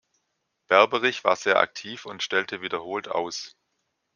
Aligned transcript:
Berberich 0.67 1.23
war 1.25 1.35
sehr 1.35 1.59
aktiv 1.59 2.07
und 2.07 2.23
stellte 2.23 2.61
wiederholt 2.61 3.07
aus. 3.07 3.55